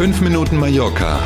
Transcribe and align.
5 0.00 0.22
Minuten 0.22 0.56
Mallorca 0.56 1.20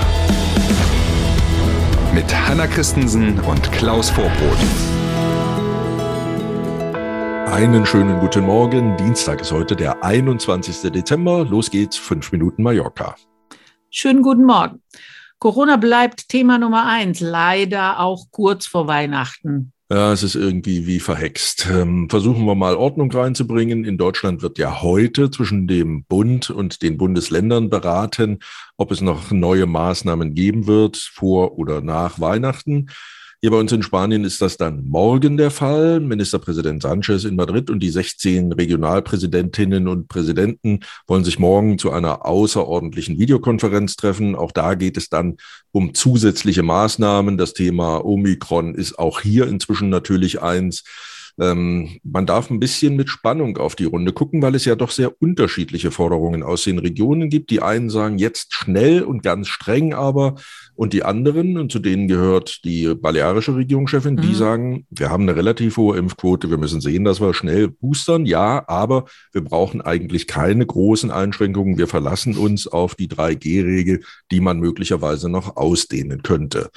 mit 2.12 2.24
Hanna 2.34 2.66
Christensen 2.66 3.38
und 3.38 3.70
Klaus 3.70 4.10
Vorbrot. 4.10 4.58
Einen 7.52 7.86
schönen 7.86 8.18
guten 8.18 8.44
Morgen. 8.46 8.96
Dienstag 8.96 9.42
ist 9.42 9.52
heute 9.52 9.76
der 9.76 10.02
21. 10.02 10.90
Dezember. 10.90 11.44
Los 11.44 11.70
geht's, 11.70 11.96
5 11.98 12.32
Minuten 12.32 12.64
Mallorca. 12.64 13.14
Schönen 13.90 14.22
guten 14.22 14.44
Morgen. 14.44 14.82
Corona 15.38 15.76
bleibt 15.76 16.28
Thema 16.28 16.58
Nummer 16.58 16.84
eins, 16.84 17.20
leider 17.20 18.00
auch 18.00 18.24
kurz 18.32 18.66
vor 18.66 18.88
Weihnachten. 18.88 19.72
Ja, 19.90 20.12
es 20.12 20.22
ist 20.22 20.34
irgendwie 20.34 20.86
wie 20.86 20.98
verhext. 20.98 21.68
Ähm, 21.70 22.08
versuchen 22.08 22.46
wir 22.46 22.54
mal 22.54 22.74
Ordnung 22.74 23.12
reinzubringen. 23.12 23.84
In 23.84 23.98
Deutschland 23.98 24.40
wird 24.40 24.56
ja 24.56 24.80
heute 24.80 25.30
zwischen 25.30 25.66
dem 25.66 26.04
Bund 26.04 26.48
und 26.48 26.80
den 26.80 26.96
Bundesländern 26.96 27.68
beraten, 27.68 28.38
ob 28.78 28.90
es 28.90 29.02
noch 29.02 29.30
neue 29.30 29.66
Maßnahmen 29.66 30.34
geben 30.34 30.66
wird 30.66 30.96
vor 30.96 31.58
oder 31.58 31.82
nach 31.82 32.18
Weihnachten. 32.18 32.86
Hier 33.44 33.50
bei 33.50 33.58
uns 33.58 33.72
in 33.72 33.82
Spanien 33.82 34.24
ist 34.24 34.40
das 34.40 34.56
dann 34.56 34.88
morgen 34.88 35.36
der 35.36 35.50
Fall. 35.50 36.00
Ministerpräsident 36.00 36.80
Sanchez 36.80 37.24
in 37.24 37.36
Madrid 37.36 37.68
und 37.68 37.80
die 37.80 37.90
16 37.90 38.52
Regionalpräsidentinnen 38.52 39.86
und 39.86 40.08
Präsidenten 40.08 40.80
wollen 41.06 41.24
sich 41.24 41.38
morgen 41.38 41.78
zu 41.78 41.90
einer 41.90 42.24
außerordentlichen 42.24 43.18
Videokonferenz 43.18 43.96
treffen. 43.96 44.34
Auch 44.34 44.50
da 44.50 44.72
geht 44.72 44.96
es 44.96 45.10
dann 45.10 45.36
um 45.72 45.92
zusätzliche 45.92 46.62
Maßnahmen. 46.62 47.36
Das 47.36 47.52
Thema 47.52 48.02
Omikron 48.02 48.74
ist 48.74 48.98
auch 48.98 49.20
hier 49.20 49.46
inzwischen 49.46 49.90
natürlich 49.90 50.40
eins. 50.40 50.82
Ähm, 51.40 51.98
man 52.04 52.26
darf 52.26 52.50
ein 52.50 52.60
bisschen 52.60 52.96
mit 52.96 53.08
Spannung 53.08 53.56
auf 53.58 53.74
die 53.74 53.84
Runde 53.84 54.12
gucken, 54.12 54.42
weil 54.42 54.54
es 54.54 54.64
ja 54.64 54.76
doch 54.76 54.90
sehr 54.90 55.20
unterschiedliche 55.20 55.90
Forderungen 55.90 56.42
aus 56.42 56.64
den 56.64 56.78
Regionen 56.78 57.28
gibt. 57.28 57.50
Die 57.50 57.62
einen 57.62 57.90
sagen 57.90 58.18
jetzt 58.18 58.54
schnell 58.54 59.02
und 59.02 59.22
ganz 59.22 59.48
streng 59.48 59.94
aber 59.94 60.36
und 60.76 60.92
die 60.92 61.04
anderen, 61.04 61.56
und 61.56 61.70
zu 61.70 61.78
denen 61.78 62.08
gehört 62.08 62.64
die 62.64 62.94
balearische 62.94 63.54
Regierungschefin, 63.54 64.14
mhm. 64.14 64.20
die 64.20 64.34
sagen, 64.34 64.86
wir 64.90 65.10
haben 65.10 65.22
eine 65.22 65.36
relativ 65.36 65.76
hohe 65.76 65.96
Impfquote, 65.96 66.50
wir 66.50 66.58
müssen 66.58 66.80
sehen, 66.80 67.04
dass 67.04 67.20
wir 67.20 67.32
schnell 67.32 67.68
boostern, 67.68 68.26
ja, 68.26 68.64
aber 68.66 69.04
wir 69.32 69.42
brauchen 69.42 69.80
eigentlich 69.80 70.26
keine 70.26 70.66
großen 70.66 71.10
Einschränkungen. 71.10 71.78
Wir 71.78 71.86
verlassen 71.86 72.36
uns 72.36 72.66
auf 72.66 72.96
die 72.96 73.08
3G-Regel, 73.08 74.02
die 74.30 74.40
man 74.40 74.58
möglicherweise 74.58 75.28
noch 75.28 75.56
ausdehnen 75.56 76.22
könnte. 76.22 76.70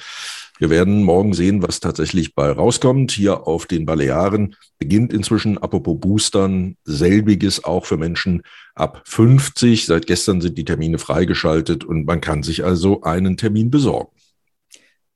Wir 0.58 0.70
werden 0.70 1.04
morgen 1.04 1.34
sehen, 1.34 1.62
was 1.62 1.78
tatsächlich 1.78 2.34
bei 2.34 2.50
rauskommt. 2.50 3.12
Hier 3.12 3.46
auf 3.46 3.66
den 3.66 3.86
Balearen 3.86 4.56
beginnt 4.78 5.12
inzwischen, 5.12 5.56
apropos 5.56 6.00
Boostern, 6.00 6.76
selbiges 6.84 7.62
auch 7.62 7.86
für 7.86 7.96
Menschen 7.96 8.42
ab 8.74 9.02
50. 9.04 9.86
Seit 9.86 10.08
gestern 10.08 10.40
sind 10.40 10.58
die 10.58 10.64
Termine 10.64 10.98
freigeschaltet 10.98 11.84
und 11.84 12.06
man 12.06 12.20
kann 12.20 12.42
sich 12.42 12.64
also 12.64 13.02
einen 13.02 13.36
Termin 13.36 13.70
besorgen. 13.70 14.10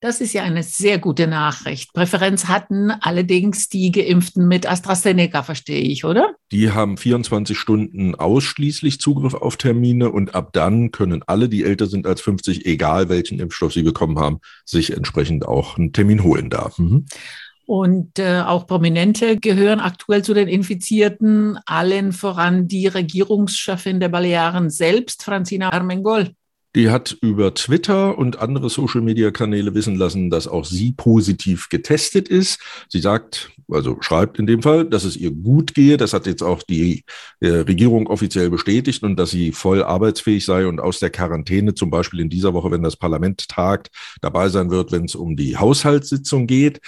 Das 0.03 0.20
ist 0.20 0.33
ja 0.33 0.42
eine 0.42 0.64
sehr 0.64 0.98
gute 0.98 1.28
Nachricht. 1.28 1.92
Präferenz 1.92 2.48
hatten 2.48 2.91
allerdings 2.91 3.69
die 3.69 3.92
Geimpften 3.92 4.48
mit 4.48 4.69
AstraZeneca, 4.69 5.45
verstehe 5.45 5.81
ich, 5.81 6.05
oder? 6.05 6.34
Die 6.50 6.72
haben 6.72 6.97
24 6.97 7.56
Stunden 7.56 8.17
ausschließlich 8.17 8.98
Zugriff 8.98 9.34
auf 9.34 9.56
Termine 9.56 10.11
und 10.11 10.34
ab 10.34 10.53
dann 10.55 10.91
können 10.91 11.23
alle, 11.28 11.48
die 11.48 11.62
älter 11.62 11.86
sind 11.86 12.08
als 12.08 12.20
50, 12.20 12.67
egal 12.67 13.11
welchen 13.11 13.39
Impfstoff 13.39 13.75
sie 13.75 13.84
bekommen 13.84 14.19
haben, 14.19 14.41
sich 14.64 14.92
entsprechend 14.92 15.47
auch 15.47 15.78
einen 15.78 15.92
Termin 15.92 16.25
holen 16.25 16.50
da. 16.50 16.73
Mhm. 16.77 17.06
Und 17.64 18.19
äh, 18.19 18.41
auch 18.41 18.67
Prominente 18.67 19.36
gehören 19.39 19.78
aktuell 19.78 20.23
zu 20.23 20.34
den 20.34 20.48
Infizierten, 20.48 21.61
allen 21.64 22.11
voran 22.11 22.67
die 22.67 22.89
Regierungschefin 22.89 24.00
der 24.00 24.08
Balearen 24.08 24.69
selbst, 24.69 25.23
Francina 25.23 25.73
Armengol. 25.73 26.34
Die 26.75 26.89
hat 26.89 27.17
über 27.20 27.53
Twitter 27.53 28.17
und 28.17 28.39
andere 28.39 28.70
Social-Media-Kanäle 28.70 29.74
wissen 29.74 29.97
lassen, 29.97 30.30
dass 30.30 30.48
auch 30.48 30.64
sie 30.64 30.92
positiv 30.92 31.69
getestet 31.69 32.29
ist. 32.29 32.61
Sie 32.89 33.01
sagt, 33.01 33.51
also 33.70 33.98
schreibt 34.01 34.39
in 34.39 34.47
dem 34.47 34.63
Fall, 34.63 34.86
dass 34.86 35.05
es 35.05 35.17
ihr 35.17 35.33
gut 35.33 35.74
gehe. 35.74 35.98
Das 35.98 36.14
hat 36.14 36.27
jetzt 36.27 36.42
auch 36.42 36.63
die 36.63 37.05
äh, 37.41 37.48
Regierung 37.48 38.07
offiziell 38.07 38.48
bestätigt 38.48 39.02
und 39.02 39.17
dass 39.17 39.30
sie 39.30 39.52
voll 39.52 39.83
arbeitsfähig 39.83 40.45
sei 40.45 40.67
und 40.67 40.80
aus 40.80 40.98
der 40.98 41.11
Quarantäne 41.11 41.74
zum 41.74 41.91
Beispiel 41.91 42.20
in 42.20 42.30
dieser 42.30 42.55
Woche, 42.55 42.70
wenn 42.70 42.83
das 42.83 42.97
Parlament 42.97 43.48
tagt, 43.48 43.91
dabei 44.23 44.48
sein 44.48 44.70
wird, 44.70 44.92
wenn 44.92 45.05
es 45.05 45.14
um 45.14 45.36
die 45.36 45.58
Haushaltssitzung 45.58 46.47
geht. 46.47 46.80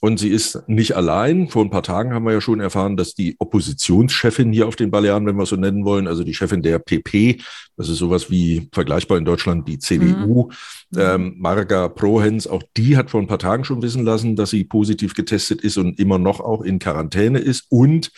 Und 0.00 0.18
sie 0.18 0.30
ist 0.30 0.66
nicht 0.66 0.96
allein. 0.96 1.48
Vor 1.48 1.62
ein 1.62 1.70
paar 1.70 1.82
Tagen 1.82 2.14
haben 2.14 2.24
wir 2.24 2.32
ja 2.32 2.40
schon 2.40 2.60
erfahren, 2.60 2.96
dass 2.96 3.14
die 3.14 3.36
Oppositionschefin 3.38 4.52
hier 4.52 4.66
auf 4.66 4.76
den 4.76 4.90
Balearen, 4.90 5.26
wenn 5.26 5.36
wir 5.36 5.42
es 5.42 5.50
so 5.50 5.56
nennen 5.56 5.84
wollen, 5.84 6.08
also 6.08 6.24
die 6.24 6.34
Chefin 6.34 6.62
der 6.62 6.78
PP, 6.78 7.42
das 7.76 7.88
ist 7.88 7.98
sowas 7.98 8.30
wie 8.30 8.68
vergleichbar 8.72 9.18
in 9.18 9.24
Deutschland 9.24 9.68
die 9.68 9.78
CDU, 9.78 10.50
mhm. 10.90 10.98
ähm, 10.98 11.34
Marga 11.38 11.88
Prohens, 11.88 12.46
auch 12.46 12.62
die 12.76 12.96
hat 12.96 13.10
vor 13.10 13.20
ein 13.20 13.26
paar 13.26 13.38
Tagen 13.38 13.64
schon 13.64 13.82
wissen 13.82 14.04
lassen, 14.04 14.36
dass 14.36 14.50
sie 14.50 14.64
positiv 14.64 15.14
getestet 15.14 15.60
ist 15.60 15.76
und 15.76 15.98
immer 15.98 16.18
noch 16.18 16.40
auch 16.40 16.62
in 16.62 16.78
Quarantäne 16.78 17.38
ist. 17.38 17.66
Und 17.68 18.10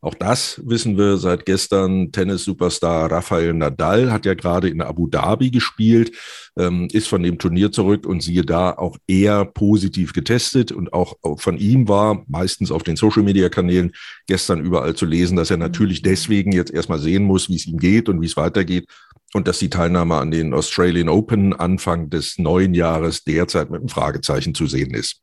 auch 0.00 0.14
das 0.14 0.60
wissen 0.64 0.96
wir 0.96 1.16
seit 1.16 1.44
gestern. 1.44 2.12
Tennis-Superstar 2.12 3.10
Rafael 3.10 3.52
Nadal 3.52 4.12
hat 4.12 4.26
ja 4.26 4.34
gerade 4.34 4.68
in 4.68 4.80
Abu 4.80 5.08
Dhabi 5.08 5.50
gespielt, 5.50 6.16
ähm, 6.56 6.86
ist 6.92 7.08
von 7.08 7.22
dem 7.22 7.38
Turnier 7.38 7.72
zurück 7.72 8.06
und 8.06 8.22
siehe 8.22 8.42
da 8.42 8.70
auch 8.70 8.96
eher 9.08 9.44
positiv 9.44 10.12
getestet. 10.12 10.70
Und 10.70 10.92
auch 10.92 11.16
von 11.38 11.58
ihm 11.58 11.88
war 11.88 12.24
meistens 12.28 12.70
auf 12.70 12.84
den 12.84 12.94
Social-Media-Kanälen 12.94 13.90
gestern 14.28 14.64
überall 14.64 14.94
zu 14.94 15.04
lesen, 15.04 15.36
dass 15.36 15.50
er 15.50 15.56
natürlich 15.56 16.02
deswegen 16.02 16.52
jetzt 16.52 16.72
erstmal 16.72 17.00
sehen 17.00 17.24
muss, 17.24 17.48
wie 17.48 17.56
es 17.56 17.66
ihm 17.66 17.78
geht 17.78 18.08
und 18.08 18.20
wie 18.20 18.26
es 18.26 18.36
weitergeht. 18.36 18.86
Und 19.34 19.48
dass 19.48 19.58
die 19.58 19.68
Teilnahme 19.68 20.14
an 20.14 20.30
den 20.30 20.54
Australian 20.54 21.08
Open 21.08 21.52
Anfang 21.54 22.08
des 22.08 22.38
neuen 22.38 22.72
Jahres 22.72 23.24
derzeit 23.24 23.68
mit 23.68 23.80
einem 23.80 23.88
Fragezeichen 23.88 24.54
zu 24.54 24.66
sehen 24.66 24.94
ist. 24.94 25.22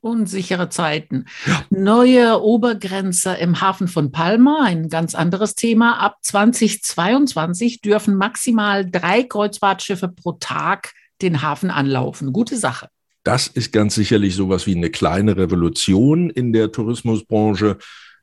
Unsichere 0.00 0.68
Zeiten. 0.68 1.24
Ja. 1.46 1.64
Neue 1.70 2.42
Obergrenze 2.42 3.34
im 3.34 3.60
Hafen 3.60 3.88
von 3.88 4.12
Palma, 4.12 4.64
ein 4.64 4.88
ganz 4.88 5.14
anderes 5.14 5.54
Thema. 5.54 5.98
Ab 5.98 6.18
2022 6.22 7.80
dürfen 7.80 8.16
maximal 8.16 8.88
drei 8.88 9.22
Kreuzfahrtschiffe 9.22 10.08
pro 10.08 10.32
Tag 10.32 10.92
den 11.22 11.42
Hafen 11.42 11.70
anlaufen. 11.70 12.32
Gute 12.32 12.56
Sache. 12.56 12.88
Das 13.24 13.48
ist 13.48 13.72
ganz 13.72 13.96
sicherlich 13.96 14.36
sowas 14.36 14.66
wie 14.66 14.76
eine 14.76 14.90
kleine 14.90 15.36
Revolution 15.36 16.30
in 16.30 16.52
der 16.52 16.70
Tourismusbranche 16.70 17.78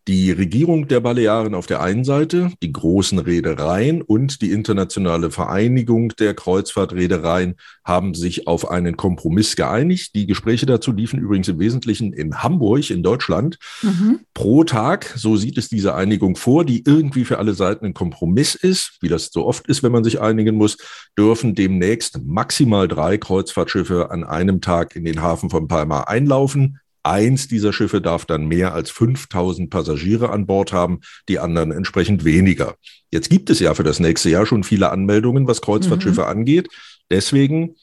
die 0.08 0.32
Regierung 0.32 0.88
der 0.88 1.00
Balearen 1.00 1.56
auf 1.56 1.66
der 1.66 1.82
einen 1.82 2.04
Seite, 2.04 2.52
die 2.62 2.74
großen 2.74 3.20
Reedereien 3.20 4.02
und 4.02 4.42
die 4.42 4.52
internationale 4.52 5.32
Vereinigung 5.32 6.10
der 6.20 6.34
Kreuzfahrtreedereien 6.34 7.56
haben 7.86 8.14
sich 8.14 8.48
auf 8.48 8.70
einen 8.70 8.98
Kompromiss 8.98 9.56
geeinigt. 9.56 10.14
Die 10.16 10.28
Gespräche 10.28 10.66
dazu 10.66 10.92
liefen 10.92 11.20
übrigens 11.20 11.48
im 11.48 11.60
Wesentlichen 11.60 12.12
in 12.12 12.44
Hamburg 12.44 12.90
in 12.90 13.02
Deutschland. 13.02 13.58
Mhm. 13.82 14.20
Pro 14.34 14.64
Tag, 14.64 15.14
so 15.16 15.38
sieht 15.38 15.58
es 15.58 15.70
diese 15.70 15.96
Einigung 15.96 16.36
vor, 16.36 16.66
die 16.66 16.84
irgendwie 16.86 17.24
für 17.24 17.40
alle 17.40 17.54
Seiten 17.54 17.86
ein 17.86 17.94
Kompromiss 17.94 18.56
ist, 18.56 18.98
wie 19.00 19.10
das 19.10 19.30
so 19.32 19.46
oft 19.46 19.68
ist, 19.68 19.84
wenn 19.84 19.92
man 19.92 20.04
sich 20.04 20.20
einigen 20.20 20.56
muss, 20.56 20.78
dürfen 21.18 21.56
demnächst 21.56 22.20
maximal 22.26 22.88
drei 22.88 23.18
Kreuzfahrtschiffe 23.18 24.12
an 24.12 24.24
einem 24.24 24.60
Tag 24.60 24.96
in 24.96 25.06
den 25.06 25.22
Hafen 25.22 25.50
von 25.50 25.68
Palma 25.68 26.02
einlaufen. 26.02 26.80
Eins 27.04 27.50
dieser 27.50 27.74
Schiffe 27.74 28.02
darf 28.02 28.26
dann 28.26 28.48
mehr 28.48 28.74
als 28.74 28.90
5000 28.90 29.70
Passagiere 29.70 30.30
an 30.30 30.46
Bord 30.46 30.72
haben, 30.72 31.02
die 31.28 31.40
anderen 31.40 31.72
entsprechend 31.72 32.24
weniger. 32.24 32.76
Jetzt 33.12 33.30
gibt 33.30 33.50
es 33.50 33.60
ja 33.60 33.74
für 33.74 33.84
das 33.84 34.00
nächste 34.00 34.30
Jahr 34.30 34.46
schon 34.46 34.64
viele 34.64 34.90
Anmeldungen, 34.90 35.48
was 35.48 35.62
Kreuzfahrtschiffe 35.62 36.22
mhm. 36.22 36.28
angeht. 36.28 36.70
Deswegen 37.12 37.76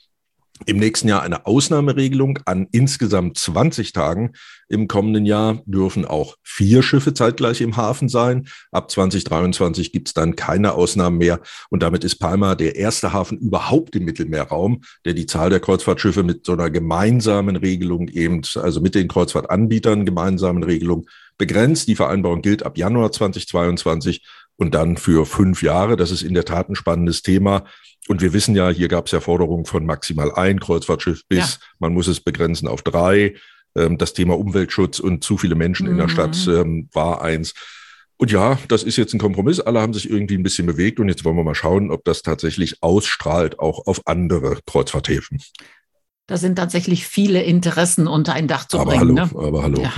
im 0.66 0.78
nächsten 0.78 1.08
Jahr 1.08 1.22
eine 1.22 1.46
Ausnahmeregelung 1.46 2.38
an 2.44 2.66
insgesamt 2.72 3.38
20 3.38 3.92
Tagen. 3.92 4.32
Im 4.68 4.88
kommenden 4.88 5.26
Jahr 5.26 5.62
dürfen 5.64 6.04
auch 6.04 6.36
vier 6.42 6.82
Schiffe 6.82 7.14
zeitgleich 7.14 7.60
im 7.60 7.76
Hafen 7.76 8.08
sein. 8.08 8.46
Ab 8.70 8.90
2023 8.90 9.92
gibt 9.92 10.08
es 10.08 10.14
dann 10.14 10.36
keine 10.36 10.74
Ausnahmen 10.74 11.18
mehr. 11.18 11.40
Und 11.70 11.82
damit 11.82 12.04
ist 12.04 12.16
Palma 12.16 12.54
der 12.54 12.76
erste 12.76 13.12
Hafen 13.12 13.38
überhaupt 13.38 13.96
im 13.96 14.04
Mittelmeerraum, 14.04 14.82
der 15.04 15.14
die 15.14 15.26
Zahl 15.26 15.50
der 15.50 15.60
Kreuzfahrtschiffe 15.60 16.22
mit 16.22 16.46
so 16.46 16.52
einer 16.52 16.70
gemeinsamen 16.70 17.56
Regelung 17.56 18.08
eben, 18.08 18.42
also 18.56 18.80
mit 18.80 18.94
den 18.94 19.08
Kreuzfahrtanbietern 19.08 20.04
gemeinsamen 20.04 20.62
Regelung 20.62 21.06
begrenzt. 21.38 21.88
Die 21.88 21.96
Vereinbarung 21.96 22.42
gilt 22.42 22.62
ab 22.64 22.78
Januar 22.78 23.10
2022 23.10 24.22
und 24.60 24.74
dann 24.74 24.98
für 24.98 25.24
fünf 25.24 25.62
Jahre. 25.62 25.96
Das 25.96 26.10
ist 26.10 26.22
in 26.22 26.34
der 26.34 26.44
Tat 26.44 26.68
ein 26.68 26.76
spannendes 26.76 27.22
Thema. 27.22 27.64
Und 28.08 28.20
wir 28.20 28.34
wissen 28.34 28.54
ja, 28.54 28.68
hier 28.68 28.88
gab 28.88 29.06
es 29.06 29.12
ja 29.12 29.20
Forderungen 29.20 29.64
von 29.64 29.86
maximal 29.86 30.32
ein 30.34 30.60
Kreuzfahrtschiff 30.60 31.22
bis, 31.28 31.38
ja. 31.38 31.66
man 31.78 31.94
muss 31.94 32.08
es 32.08 32.20
begrenzen 32.20 32.68
auf 32.68 32.82
drei. 32.82 33.34
Ähm, 33.74 33.96
das 33.96 34.12
Thema 34.12 34.38
Umweltschutz 34.38 35.00
und 35.00 35.24
zu 35.24 35.38
viele 35.38 35.54
Menschen 35.54 35.86
mhm. 35.86 35.92
in 35.92 35.98
der 35.98 36.08
mhm. 36.08 36.10
Stadt 36.10 36.46
ähm, 36.46 36.88
war 36.92 37.22
eins. 37.22 37.54
Und 38.18 38.30
ja, 38.30 38.58
das 38.68 38.82
ist 38.82 38.96
jetzt 38.96 39.14
ein 39.14 39.18
Kompromiss. 39.18 39.60
Alle 39.60 39.80
haben 39.80 39.94
sich 39.94 40.10
irgendwie 40.10 40.34
ein 40.34 40.42
bisschen 40.42 40.66
bewegt 40.66 41.00
und 41.00 41.08
jetzt 41.08 41.24
wollen 41.24 41.36
wir 41.36 41.44
mal 41.44 41.54
schauen, 41.54 41.90
ob 41.90 42.04
das 42.04 42.20
tatsächlich 42.20 42.82
ausstrahlt 42.82 43.58
auch 43.58 43.86
auf 43.86 44.06
andere 44.06 44.58
Kreuzfahrthäfen. 44.66 45.38
Da 46.26 46.36
sind 46.36 46.56
tatsächlich 46.56 47.06
viele 47.06 47.42
Interessen 47.42 48.06
unter 48.06 48.34
ein 48.34 48.46
Dach 48.46 48.68
zu 48.68 48.78
aber 48.78 48.90
bringen. 48.90 49.18
Hallo, 49.18 49.40
ne? 49.40 49.48
Aber 49.48 49.62
hallo, 49.62 49.80
Ja. 49.80 49.92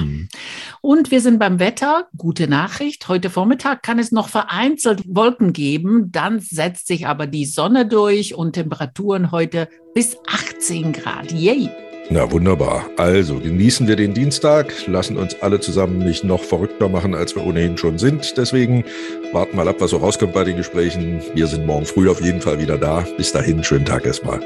Und 0.83 1.13
wir 1.13 1.21
sind 1.21 1.39
beim 1.39 1.61
Wetter. 1.61 2.09
Gute 2.17 2.49
Nachricht. 2.49 3.07
Heute 3.07 3.31
Vormittag 3.31 3.85
kann 3.85 4.01
es 4.01 4.11
noch 4.11 4.29
vereinzelt 4.29 5.03
Wolken 5.07 5.53
geben. 5.53 6.11
Dann 6.11 6.41
setzt 6.41 6.89
sich 6.89 7.07
aber 7.07 7.29
die 7.29 7.45
Sonne 7.45 7.87
durch 7.87 8.35
und 8.35 8.55
Temperaturen 8.55 9.31
heute 9.31 9.69
bis 9.95 10.19
18 10.27 10.93
Grad. 10.93 11.31
Yay! 11.31 11.71
Na 12.11 12.31
wunderbar. 12.33 12.85
Also 12.97 13.39
genießen 13.39 13.87
wir 13.87 13.95
den 13.95 14.13
Dienstag, 14.13 14.75
lassen 14.89 15.17
uns 15.17 15.41
alle 15.41 15.61
zusammen 15.61 15.99
nicht 15.99 16.25
noch 16.25 16.43
verrückter 16.43 16.89
machen, 16.89 17.15
als 17.15 17.37
wir 17.37 17.47
ohnehin 17.47 17.79
schon 17.79 17.97
sind. 17.99 18.37
Deswegen 18.37 18.85
warten 19.33 19.57
mal 19.57 19.69
ab, 19.69 19.77
was 19.79 19.93
so 19.93 19.99
rauskommt 19.99 20.33
bei 20.33 20.43
den 20.43 20.57
Gesprächen. 20.57 21.23
Wir 21.33 21.47
sind 21.47 21.65
morgen 21.65 21.87
früh 21.87 22.11
auf 22.11 22.21
jeden 22.21 22.41
Fall 22.41 22.59
wieder 22.59 22.77
da. 22.77 23.07
Bis 23.17 23.31
dahin, 23.31 23.63
schönen 23.63 23.85
Tag 23.85 24.05
erstmal. 24.05 24.41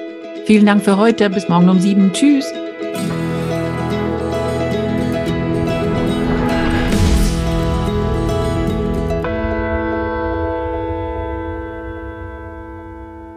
Vielen 0.45 0.67
Dank 0.67 0.85
für 0.85 0.99
heute. 0.99 1.31
Bis 1.31 1.49
morgen 1.49 1.71
um 1.71 1.81
sieben. 1.81 2.13
Tschüss. 2.13 2.53